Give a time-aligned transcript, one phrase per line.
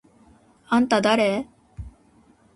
[0.79, 1.45] あんただれ？！？